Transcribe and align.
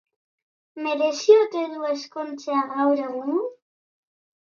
Merezi 0.85 1.37
ote 1.43 1.63
du 1.75 1.85
ezkontzea 1.91 2.65
gaur 2.75 3.07
egun? 3.07 3.43